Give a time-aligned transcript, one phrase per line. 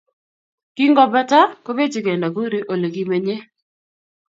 [0.75, 3.43] Kingopata kobechikei nakuru Ole kimenyei